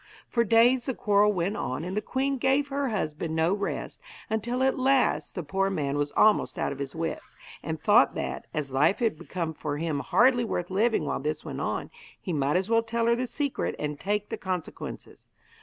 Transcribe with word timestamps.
For 0.27 0.43
days 0.43 0.87
the 0.87 0.95
quarrel 0.95 1.31
went 1.31 1.55
on, 1.55 1.83
and 1.83 1.95
the 1.95 2.01
queen 2.01 2.39
gave 2.39 2.69
her 2.69 2.89
husband 2.89 3.35
no 3.35 3.53
rest, 3.53 4.01
until 4.31 4.63
at 4.63 4.79
last 4.79 5.35
the 5.35 5.43
poor 5.43 5.69
man 5.69 5.95
was 5.95 6.11
almost 6.13 6.57
out 6.57 6.71
of 6.71 6.79
his 6.79 6.95
wits, 6.95 7.35
and 7.61 7.79
thought 7.79 8.15
that, 8.15 8.47
as 8.51 8.73
life 8.73 8.97
had 8.97 9.15
become 9.15 9.53
for 9.53 9.77
him 9.77 9.99
hardly 9.99 10.43
worth 10.43 10.71
living 10.71 11.05
while 11.05 11.19
this 11.19 11.45
went 11.45 11.61
on, 11.61 11.91
he 12.19 12.33
might 12.33 12.55
as 12.57 12.67
well 12.67 12.81
tell 12.81 13.05
her 13.05 13.15
the 13.15 13.27
secret 13.27 13.75
and 13.77 13.99
take 13.99 14.29
the 14.29 14.37
consequences. 14.37 15.27